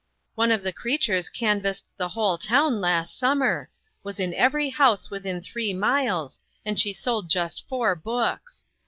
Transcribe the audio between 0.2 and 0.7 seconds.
One of